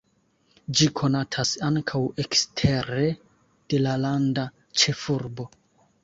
Ĝi 0.77 0.85
konatas 0.99 1.49
ankaŭ 1.67 1.99
ekstere 2.23 3.01
de 3.73 3.81
la 3.83 3.93
landa 4.05 4.47
ĉefurbo. 4.85 5.47